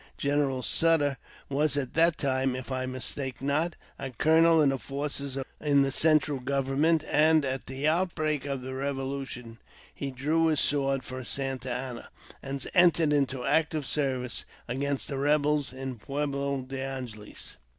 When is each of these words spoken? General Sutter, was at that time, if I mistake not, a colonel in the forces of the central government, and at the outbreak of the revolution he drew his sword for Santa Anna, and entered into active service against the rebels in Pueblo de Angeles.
General 0.17 0.63
Sutter, 0.63 1.17
was 1.47 1.77
at 1.77 1.93
that 1.93 2.17
time, 2.17 2.55
if 2.55 2.71
I 2.71 2.87
mistake 2.87 3.39
not, 3.39 3.75
a 3.99 4.09
colonel 4.09 4.59
in 4.59 4.69
the 4.69 4.79
forces 4.79 5.37
of 5.37 5.45
the 5.59 5.91
central 5.91 6.39
government, 6.39 7.03
and 7.03 7.45
at 7.45 7.67
the 7.67 7.87
outbreak 7.87 8.47
of 8.47 8.63
the 8.63 8.73
revolution 8.73 9.59
he 9.93 10.09
drew 10.09 10.47
his 10.47 10.59
sword 10.59 11.03
for 11.03 11.23
Santa 11.23 11.71
Anna, 11.71 12.09
and 12.41 12.67
entered 12.73 13.13
into 13.13 13.45
active 13.45 13.85
service 13.85 14.43
against 14.67 15.07
the 15.07 15.19
rebels 15.19 15.71
in 15.71 15.99
Pueblo 15.99 16.63
de 16.63 16.81
Angeles. 16.81 17.57